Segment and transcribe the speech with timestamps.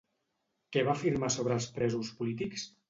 [0.77, 2.71] Què va afirmar sobre els presos polítics?